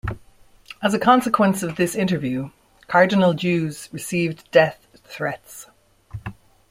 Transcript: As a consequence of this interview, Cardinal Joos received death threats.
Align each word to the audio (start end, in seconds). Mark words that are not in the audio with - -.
As 0.81 0.95
a 0.95 0.99
consequence 0.99 1.61
of 1.61 1.75
this 1.75 1.93
interview, 1.93 2.49
Cardinal 2.87 3.35
Joos 3.35 3.87
received 3.93 4.49
death 4.49 4.87
threats. 5.05 5.67